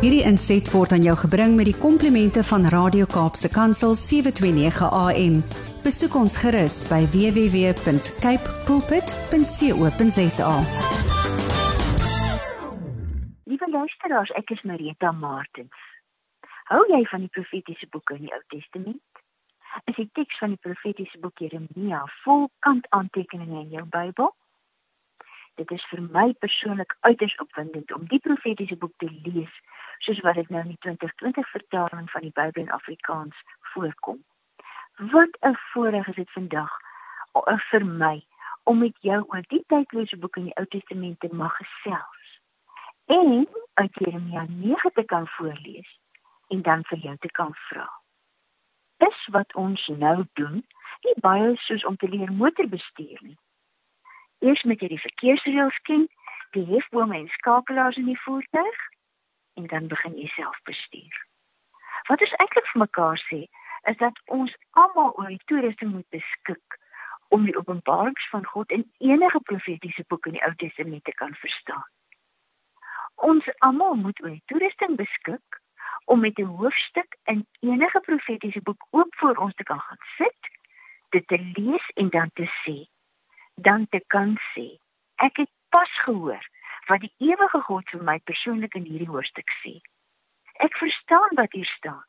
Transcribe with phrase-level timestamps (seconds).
[0.00, 5.34] Hierdie inset word aan jou gebring met die komplimente van Radio Kaapse Kansel 729 AM.
[5.84, 10.54] Besoek ons gerus by www.cape pulpit.co.za.
[13.44, 15.84] Liewe luisteraars, ek is Marita Martins.
[16.72, 19.04] Hou jy van die profetiese boeke in die Ou Testament?
[19.84, 24.32] Is die teks van die profetiese boek Jeremia vol kantaantekeninge in jou Bybel?
[25.60, 29.56] Dit is vir my persoonlik uiters opwindend om die profetiese boek te lees
[30.06, 34.22] soos wat dit nou in die 2020 vertaling van die Bybel in Afrikaans voorkom.
[35.12, 36.72] Wat 'n voorreg is dit vandag
[37.70, 38.24] vir my
[38.64, 42.40] om met jou oor die tydlose boek in die Ou Testament te mag gesels.
[43.06, 46.00] En uit Jeremia 9 te kan voorlees
[46.48, 47.90] en dan vir jou te kan vra.
[48.96, 50.66] Dis wat ons nou doen,
[51.02, 53.38] nie baie soos om te leer motorbestuur nie.
[54.40, 56.06] Eers moet jy die verkeersreëls ken,
[56.56, 58.78] die hefbome en skakelaars in die voertuig
[59.60, 61.16] en dan begin jy self bestuur.
[62.08, 63.40] Wat ons eintlik vir mekaar sê,
[63.90, 66.78] is dat ons almal oor die toerusting moet beskik
[67.36, 71.34] om die openbarings van God in enige profetiese boek in die Ou Testament te kan
[71.42, 71.84] verstaan.
[73.14, 75.60] Ons almal moet oor die toerusting beskik
[76.04, 80.50] om met 'n hoofstuk in enige profetiese boek oop voor ons te kan gaan sit,
[81.08, 82.88] dit te lees en dan te sê,
[83.62, 84.78] dan te kan sê,
[85.16, 86.44] ek het pas gehoor
[86.88, 89.78] wat die ewige God vir my persoonlik in hierdie hoofstuk sê.
[90.64, 92.04] Ek verstaan wat hier staan.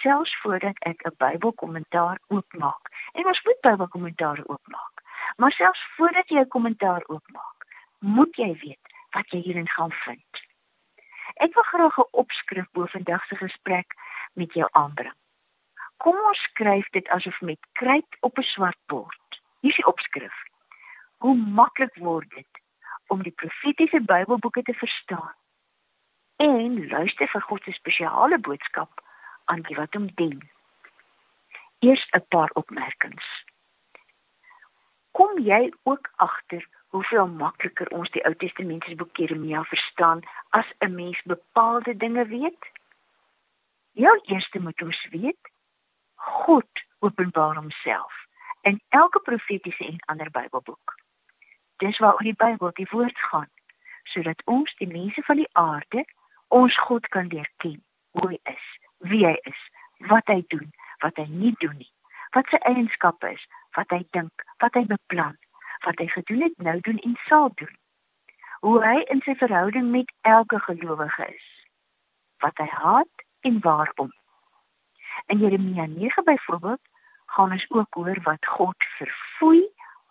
[0.00, 2.84] Selfs voordat ek 'n Bybelkommentaar oopmaak.
[3.12, 5.02] En ons moet Bybelkommentaar oopmaak.
[5.36, 7.66] Maar selfs voordat jy 'n kommentaar oopmaak,
[7.98, 10.32] moet jy weet wat jy hierin gaan vind.
[11.34, 13.94] Ek wil graag 'n opskrif bo vandag se gesprek
[14.32, 15.18] met jou aanbring.
[15.96, 19.40] Kom ons skryf dit asof met kryt op 'n swart bord.
[19.60, 20.47] Hier is die opskrif.
[21.18, 22.62] Hoe maklik word dit
[23.06, 25.34] om die profetiese Bybelboeke te verstaan
[26.38, 29.02] en luister vir God se spesiale boodskap
[29.50, 30.42] aan die wat hom dien.
[31.78, 33.26] Eers 'n paar opmerkings.
[35.10, 40.94] Kom jy ook agter hoeveel makliker ons die Ou Testamentiese boek Jeremia verstaan as 'n
[40.94, 42.70] mens bepaalde dinge weet?
[43.92, 45.50] Ja, eers moet ons weet
[46.14, 48.26] God openbaar homself
[48.62, 50.94] in elke profetiese en ander Bybelboek.
[51.78, 53.50] Dis waaroor die Bybel die woord gaan,
[54.10, 56.04] sodat ons die mense van die aarde
[56.48, 57.78] ons God kan leer ken,
[58.16, 58.64] hoe hy is,
[59.10, 59.60] wie hy is,
[60.10, 60.70] wat hy doen,
[61.04, 61.90] wat hy nie doen nie,
[62.34, 63.44] wat sy eienskappe is,
[63.76, 65.36] wat hy dink, wat hy beplan,
[65.86, 67.74] wat hy gedoen het, nou doen en sal doen.
[68.66, 71.48] Hoe hy in sy verhouding met elke gelowige is,
[72.42, 74.10] wat hy haat en waarom.
[75.30, 76.82] In Jeremia 9 byvoorbeeld
[77.36, 79.62] gaan ons ook hoor wat God verfoei,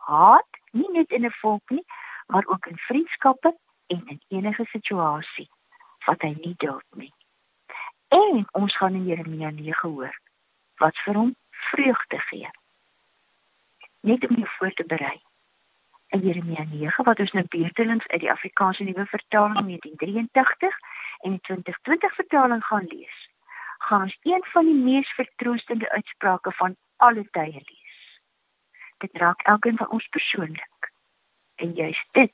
[0.08, 1.86] haat nie net in 'n volk nie,
[2.28, 3.58] maar ook in vriendskappe
[3.88, 5.50] en in enige situasie
[6.06, 7.14] wat hy nie duld nie.
[8.08, 10.20] En ons gaan in Jeremia 9 hoor
[10.76, 12.50] wat vir hom vreugde gee.
[14.00, 15.22] Net om jou voor te berei.
[16.08, 20.78] In Jeremia 9 wat ons nou beurtelings uit die Afrikaanse Nuwe Vertaling 1983
[21.20, 23.30] en die 2020 vertaling gaan lees,
[23.78, 27.87] gaan ons een van die mees vertroostende uitsprake van alle tye lees
[28.98, 30.92] dit raak elkeen van ons persoonlik.
[31.56, 32.34] En juist dit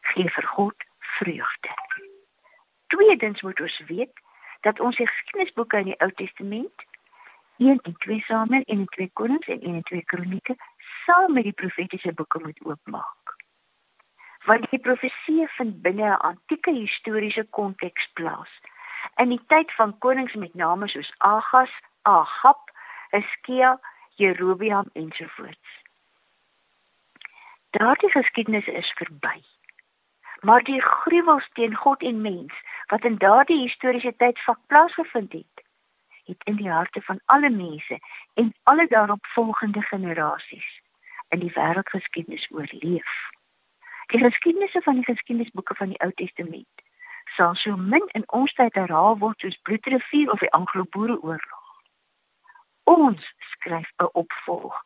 [0.00, 1.74] gee vir God vreugde.
[2.86, 4.20] Tweedens moet ons weet
[4.60, 6.84] dat ons geskiedenisboeke in die Ou Testament
[7.56, 10.56] 1 en 2 Samuel en 2 Konings en 1 en 2 Kronieke
[11.04, 13.36] saam met die profetiese boeke moet oopmaak.
[14.44, 18.52] Want die profesie vind binne 'n antieke historiese konteks plaas.
[19.16, 21.70] In die tyd van konings met name soos Agas,
[22.02, 22.70] Ahab,
[23.10, 23.80] Hizkia,
[24.16, 25.83] Jerobeam ensovoorts.
[27.74, 29.42] Daardie geskiedenis is verby.
[30.40, 32.52] Maar die gruwels teen God en mens
[32.86, 35.64] wat in daardie historiese tyd van plaasgevind het,
[36.24, 37.98] het in die harte van alle mense
[38.34, 40.82] en alle daaropvolgende generasies
[41.28, 43.10] in die wêreldgeskiedenis oorleef.
[44.06, 46.86] Die geskiedenisse van die geskiedenisboeke van die Ou Testament
[47.36, 51.62] sal so min in ons tyd herhaal word soos Bloedrivier of die Anglo-Boereoorlog.
[52.84, 54.82] Ons skryf 'n opvolg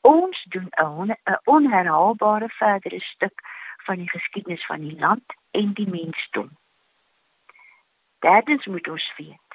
[0.00, 3.40] Ons doen 'n 'n onherhaalbare verdere stuk
[3.76, 6.50] van die geskiedenis van die land en die mensdom.
[8.18, 9.50] Derdens moet ons weet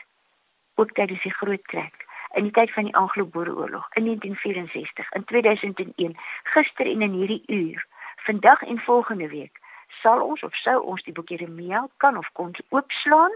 [0.76, 5.24] ook dat dis die groot trek in die tyd van die Anglo-Boereoorlog in 1964, in
[5.24, 11.04] 2001, gister en in hierdie uur, vandag en volgende week sal ons of sou ons
[11.04, 13.36] die boek Jeremia kan of kon oopslaan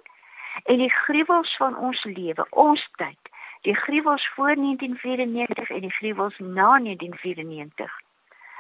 [0.64, 3.19] en die gruwels van ons lewe, ons tyd
[3.62, 8.02] die gruwels voor 1994 en die gruwels na 1994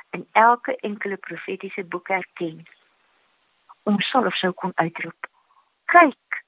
[0.09, 2.67] in elke enkele profetiese boek erken.
[3.83, 5.29] Ons sal of sou kon uitroep.
[5.85, 6.43] Kyk,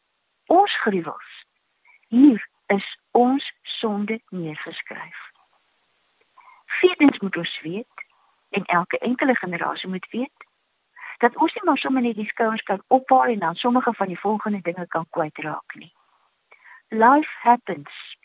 [0.45, 1.45] ons gruwels.
[2.07, 5.31] Hier is ons sonde neergeskryf.
[6.65, 8.06] Vierdens moet ons weet
[8.50, 10.48] en elke enkele generasie moet weet
[11.18, 14.19] dat ons nie maar sommer net die skouers kan ophaal en dan sommige van die
[14.19, 15.94] volgende dinge kan kwytraak nie.
[16.88, 18.18] Life happens.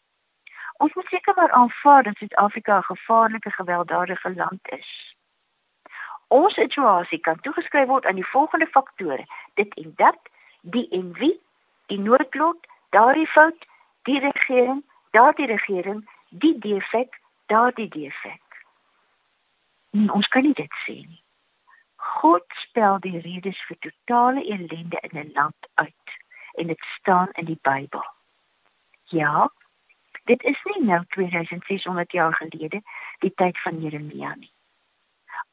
[0.77, 5.17] Ons moet seker maar aanvaar dat Suid-Afrika 'n gevaarlike, gewelddadige land is.
[6.29, 10.19] Ons situasie kan toegeskryf word aan die volgende faktore: dit en dat,
[10.61, 11.41] die en wie,
[11.87, 13.67] die noodlot, daardie fout,
[14.03, 18.43] die regering, daardie regering, die defek, daardie defek.
[19.91, 21.23] Nee, ons kan nie dit sê nie.
[21.97, 26.17] God spel die redes vir totale ellende in 'n land uit
[26.53, 28.05] en dit staan in die Bybel.
[29.05, 29.51] Ja,
[30.27, 32.83] dit is nie nou 2600 jaar gelede
[33.25, 34.53] die tyd van Jeremia nie.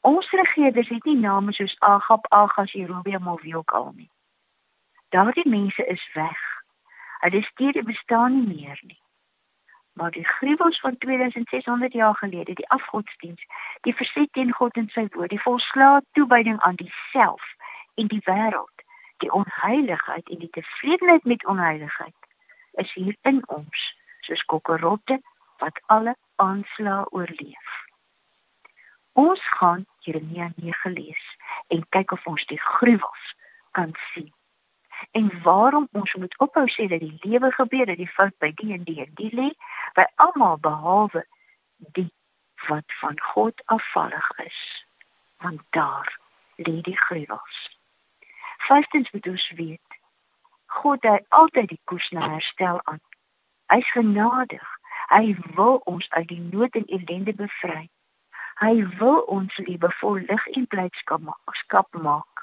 [0.01, 4.09] Ons regerders het nie name soos Agab, Agas, Jerobeam of wie ook al nie.
[5.09, 6.41] Daardie mense is weg.
[7.23, 9.03] Hulle stede bestaan nie meer nie
[9.93, 13.45] maar die gruwels van 2600 jaar gelede, die afgodsdiens,
[13.81, 17.43] die verset teen God en sy woord, die volslae toewyding aan diself
[17.93, 18.85] en die wêreld,
[19.17, 22.15] die onheiligheid en die tevredenheid met onheiligheid
[22.71, 23.83] is hier in ons,
[24.27, 25.19] soos kokkerotte
[25.61, 27.73] wat alle aanslae oorleef.
[29.13, 31.25] Ons gaan Jeremia 9 lees
[31.67, 33.35] en kyk of ons die gruwels
[33.71, 34.31] kan sien.
[35.11, 38.73] En waarom ons moet ophou sê dat die lewe gebeur dat die fout by die
[38.73, 39.49] en die en die lê
[39.97, 41.25] by almal behalwe
[41.99, 42.09] die
[42.67, 44.59] wat van God afvallig is.
[45.45, 46.09] Want daar
[46.55, 47.59] lê die gruwels.
[48.67, 49.99] Vyftens moet ons weet
[50.73, 53.01] God het altyd die koers na herstel aan
[53.71, 54.67] hy's genadig
[55.09, 57.89] hy wil ons uit die nood en ellende bevry
[58.61, 62.33] hy wil ons liefdevol lig en blydskap maak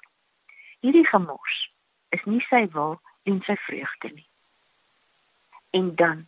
[0.81, 1.71] hierdie gemors
[2.17, 4.29] is nie sy wil en sy vreugde nie.
[5.77, 6.27] En dan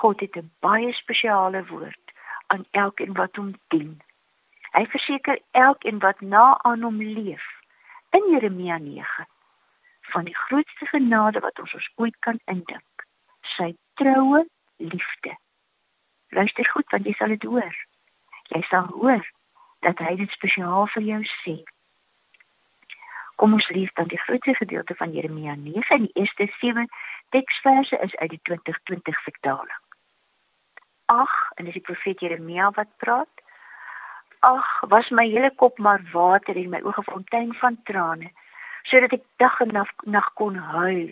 [0.00, 2.04] God het 'n baie spesiale woord
[2.46, 4.02] aan elkeen wat hom dien.
[4.72, 7.46] Hy verseker elkeen wat na aan hom leef
[8.10, 9.26] in Jeremia 9
[10.00, 12.87] van die grootste genade wat ons, ons ooit kan indink,
[13.56, 14.44] sy troue
[14.76, 15.34] liefde.
[16.28, 17.74] Luister goed want jy sal dit hoor.
[18.52, 19.24] Jy sal hoor
[19.86, 21.56] dat hy dit spesiaal vir jou sê.
[23.38, 26.88] Kom ons lees dan die grootste gedeelte van Jeremia 9 en die eerste 7
[27.34, 29.82] teksverse is uit die 2020 vertaling.
[31.06, 33.44] Ag, en dis die profeet Jeremia wat praat.
[34.44, 38.32] Ag, was my hele kop maar water en my oë fontein van trane,
[38.90, 39.72] sodat ek dag en
[40.02, 41.08] nag kon huil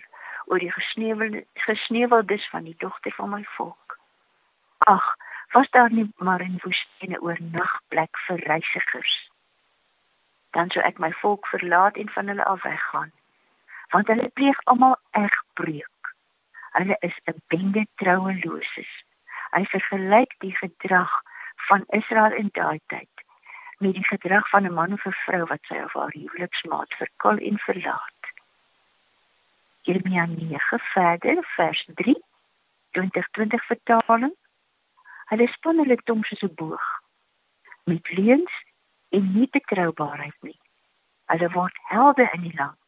[0.46, 3.98] oor die gesneuwelde gesneuweldes van die dogter van my volk.
[4.78, 5.16] Ag,
[5.52, 9.30] was daar nie maar 'n woestyn oor nagplek vir reisigers
[10.56, 13.12] dan sou ek my volk verlaat en van hulle af weggaan.
[13.92, 16.12] Want hulle pleeg almal egbreuk.
[16.78, 18.92] Hulle is 'n bende troueloses.
[19.56, 21.12] Hy vergelyk die gedrag
[21.68, 23.14] van Israel in daai tyd
[23.78, 27.38] met die gedrag van 'n man of 'n vrou wat sy of haar huweliksmaat verkil
[27.50, 28.15] en verlaat.
[29.86, 32.22] Jeremia 9 verder vers 3
[32.90, 34.34] 2020 vertaling.
[35.30, 36.86] Hulle span hulle tong soos 'n boog
[37.84, 38.54] met leuns
[39.08, 40.58] en nie betroubaarheid nie.
[41.30, 42.86] Hulle word helde in die land.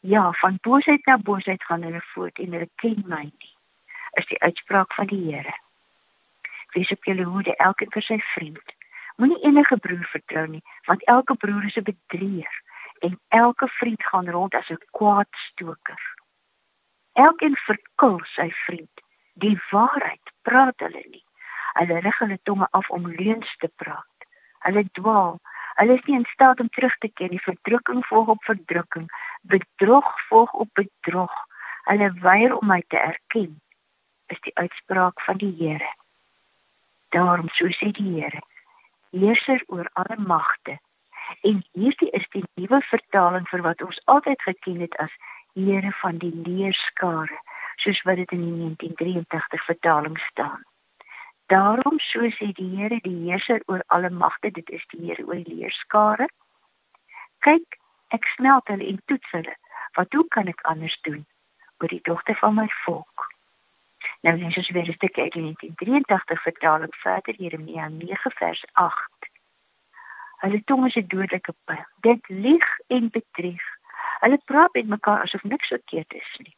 [0.00, 3.54] Ja, van boosheid na boosheid gaan hulle voort en hulle ken my nie.
[4.18, 5.54] Is die uitspraak van die Here.
[6.74, 8.74] Wees op julle hoede elkeen vir sy vriend.
[9.16, 12.58] Moenie enige broer vertrou nie, want elke broer is 'n bedrieger
[12.98, 16.02] en elke vriend gaan rond as 'n kwaadstoker.
[17.12, 19.04] Elkeen verkil sy vriend.
[19.34, 21.24] Die waarheid praat hulle nie.
[21.78, 24.28] Hulle rig hulle tonge af om leuns te praat.
[24.66, 25.40] Hulle dwaal
[25.74, 27.40] Hulle is nie in staat om terug te keer nie.
[27.40, 29.08] Verdrukking volg op verdrukking.
[29.40, 31.32] Bedrog volg op bedrog.
[31.88, 33.60] Hulle weier om my te erken.
[34.26, 35.94] Is die uitspraak van die Here.
[37.08, 38.40] Daarom so sê die Here,
[39.10, 40.78] heerser oor alle magte.
[41.40, 45.12] En hierdie is die nuwe vertaling vir wat ons altyd geken het as
[45.52, 47.38] Here van die leerskare,
[47.76, 50.62] soos wat dit in die 1983 vertaling staan.
[51.46, 55.42] Daarom so sê die Here, die heerser oor alle magte, dit is die Here oor
[55.42, 56.28] die leerskare.
[57.44, 57.76] Kyk,
[58.08, 59.56] ek smelt hulle en toets hulle.
[59.98, 61.26] Wat hoe kan ek anders doen
[61.82, 63.28] oor die dogter van my volk?
[64.22, 69.28] Nou lees ons weer 'n stukkie uit die 1983 vertaling verder Jeremia 9 vers 8.
[70.42, 71.84] Hulle tong is 'n dodelike pyl.
[72.00, 73.64] Dit lieg en bedrieg.
[74.22, 76.54] Hulle praat met mekaar asof niks verkeerd is nie.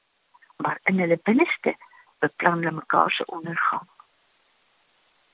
[0.57, 1.75] Maar in hulle binneste
[2.21, 3.89] beplan hulle mekaar se ondergang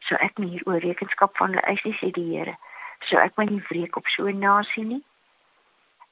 [0.01, 2.57] so ek nie hier oor rekenskap van hulle eis nie sê die Here
[3.09, 5.03] so ek my nie wreek op so 'n nasie nie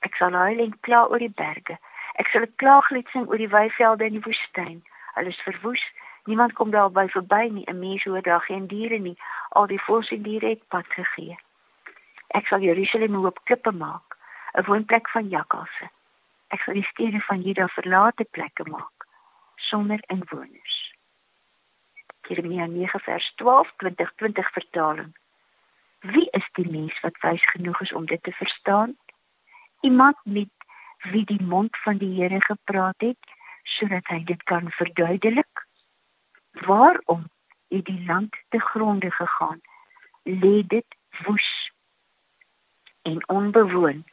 [0.07, 1.79] ek sal huil en kla oor die berge
[2.19, 4.81] Ek sal klaaglied sing oor die weivelde in die woestyn.
[5.15, 5.83] Hulle is verwoes.
[6.27, 7.67] Niemand kom daarby verby nie.
[7.71, 9.17] 'n Mens hoor daar geen diere nie.
[9.51, 11.39] Al die voëls en het pad gegee.
[12.29, 14.17] Ek sal Jerusalem op klippe maak,
[14.55, 15.91] 'n woonplek van jakkalse.
[16.49, 19.07] Ek sal die stede van Juda verlate plekke maak
[19.69, 20.77] sonder inwoners.
[22.29, 25.13] Jeremia 9 vers 12 2020 vertaling.
[26.01, 28.97] Wie is die mens wat wys genoeg is om dit te verstaan?
[29.81, 30.53] Iemand met
[31.13, 35.67] wie die mond van die Here gepraat het sodat hy dit kan verduidelik.
[36.65, 37.27] Waarom
[37.69, 39.61] het die land te gronde gegaan?
[40.25, 41.73] Lê dit woes
[43.03, 44.05] en onbewoon?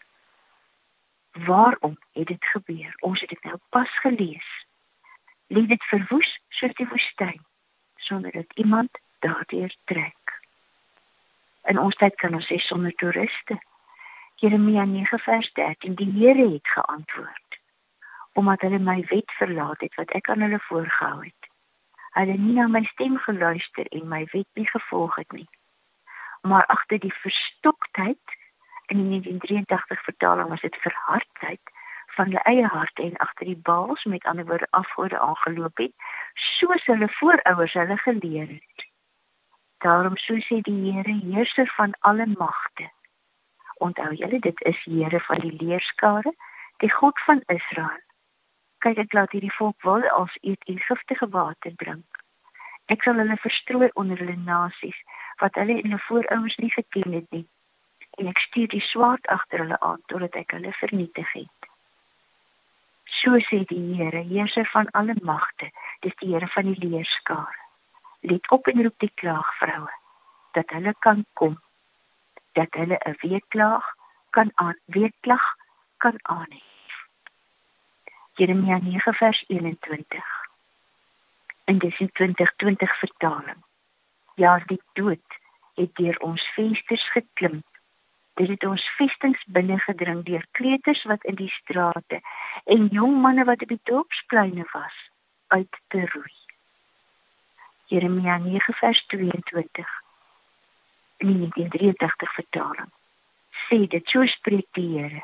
[1.36, 2.96] Waarom het dit gebeur?
[3.00, 4.66] Ons het dit nou pas gelees.
[5.48, 7.42] Lê dit verwoes soos die woestyn
[7.96, 10.40] sonder dat iemand daardeur trek.
[11.64, 13.58] In ons tyd kan ons sê sonder toeriste.
[14.36, 17.60] Jeremia 9 vers 13 die Here het geantwoord
[18.36, 21.48] omdat hulle my wet verlaat het wat ek aan hulle voorgehou het.
[22.20, 25.48] Hulle nie na my stem geluister en my wet nie gevolg het nie.
[26.44, 28.35] Maar agter die verstoktheid
[28.88, 31.74] in die 1983 vertaling was dit verhardheid
[32.16, 35.94] van hulle eie harte en agter die baals met ander woorde afgode aangeloop het
[36.34, 38.88] soos hulle voorouers hulle geleer het.
[39.78, 42.90] Daarom so sê die Here heerser van alle magte.
[43.78, 46.34] Onthou julle dit is Here van die leerskare,
[46.78, 48.04] die God van Israel
[48.86, 52.20] kyk ek laat hierdie volk wil as eet en giftige water drink.
[52.94, 54.98] Ek sal hulle verstrooi onder hulle nasies
[55.42, 57.48] wat hulle en hulle voorouers nie geken het nie.
[58.18, 61.70] En ek stuur die swaard agter hulle aan totdat ek hulle vernietig het.
[63.20, 65.70] So sê die Here, Heerser van alle magte,
[66.02, 67.62] dis die Here van die leerskare.
[68.26, 69.94] Let op en roep die klaagvroue
[70.56, 71.60] dat hulle kan kom
[72.56, 73.86] dat hulle 'n weeklaag
[74.30, 75.44] kan aan weeklag
[75.98, 76.64] kan aan hê.
[78.34, 80.26] Jeremia 9 vers 21.
[81.66, 83.64] In die 2020 vertaling.
[84.36, 85.40] Ja, die dood
[85.76, 87.64] het deur ons vensters geklim.
[88.36, 92.20] Dit het ons vestings binne gedring deur kleuters wat in die strate
[92.64, 94.98] en jong manne wat op die dorpspleine was
[95.48, 96.36] uit te roei.
[97.88, 99.94] Jeremia 9 vers 22.
[101.18, 102.92] In die 83 vertaling.
[103.68, 105.24] Sê dit so spreek die Here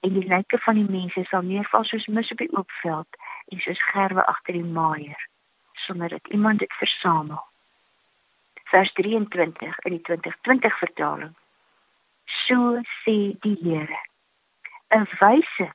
[0.00, 3.20] en die lyke van die mense sal neerval soos mis op die oop veld
[3.52, 5.28] en soos gerwe agter die maaier
[5.86, 7.42] sonder dat iemand dit versamel.
[8.64, 11.34] Vers 23 in die 2020 vertaling.
[12.30, 14.00] So sê die Here.
[14.94, 15.68] 'n Wyse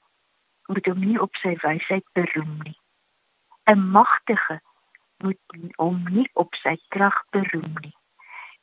[0.67, 2.79] moet hom nie op sy wysheid beroem nie.
[3.71, 4.61] 'n Magtige
[5.17, 5.39] moet
[5.75, 7.95] hom nie op sy krag beroem nie.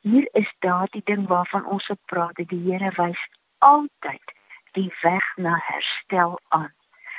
[0.01, 2.49] Hier is daardie ding waarvan ons gepraat het.
[2.49, 3.21] Die Here wys
[3.57, 4.33] altyd
[4.77, 6.73] die weg na herstel aan.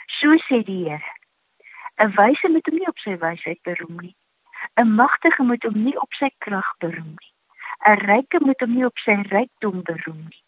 [0.07, 1.13] So sê die Here.
[1.99, 4.17] 'n Wyse moet hom nie op sy wysheid beroem nie.
[4.77, 7.33] 'n Magtige moet hom nie op sy krag beroem nie.
[7.87, 10.44] 'n Ryke moet hom nie op sy rykdom beroem nie.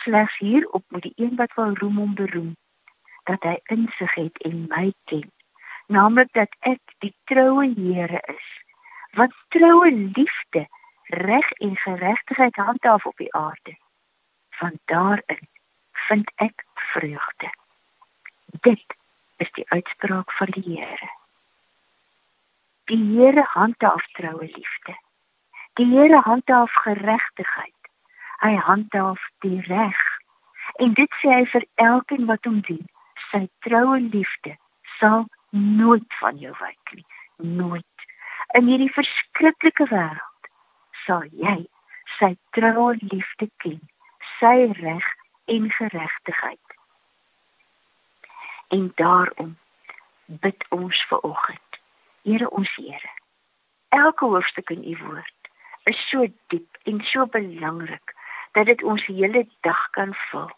[0.00, 2.56] Slegs hierop moet die een wat wil roem hom beroem
[3.28, 5.28] dat hy insig het en my ken,
[5.86, 8.48] naamlik dat ek die troue Here is
[9.12, 10.66] wat troue liefde,
[11.02, 13.76] reg en geregtigheid handhaaf op die aarde.
[14.50, 15.48] Van daarin
[15.92, 17.52] vind ek vreugde.
[18.60, 18.96] Dit
[19.36, 21.10] is die uitspraak van die Here.
[22.84, 24.96] Die Here handhaaf troue liefde.
[25.72, 27.81] Die Here handhaaf geregtigheid.
[28.42, 29.98] Hy handhaaf die reg.
[30.82, 32.82] En dit sê hy vir elkeen wat hom dien.
[33.30, 34.56] Sy troue liefde
[34.98, 37.06] sal nooit van jou wyk nie.
[37.36, 38.06] Nooit.
[38.58, 40.50] In hierdie verskriklike wêreld
[41.04, 41.60] sal jy
[42.18, 43.80] sy troue liefde ken.
[44.38, 45.06] Sy reg
[45.54, 46.76] en geregtigheid.
[48.74, 49.56] En daarom
[50.26, 51.78] bid ons ver oggend.
[52.22, 53.14] Here ons Here.
[53.88, 55.50] Elke hoofstuk in u woord
[55.84, 58.14] is so diep en so belangrik
[58.52, 60.50] dat dit ons hele dag kan vul.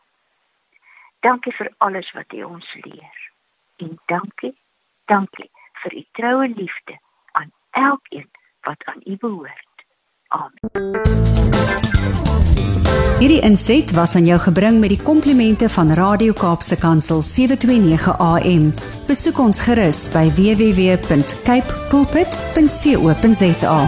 [1.20, 3.30] Dankie vir alles wat u ons leer.
[3.76, 4.56] En dankie,
[5.04, 5.50] dankie
[5.82, 6.98] vir u troue liefde
[7.32, 9.84] aan elkeen wat aan u behoort.
[10.28, 11.42] Amen.
[13.18, 18.72] Hierdie inset was aan jou gebring met die komplimente van Radio Kaapse Kansel 729 AM.
[19.06, 23.78] Besoek ons gerus by www.cape pulpit.co.za.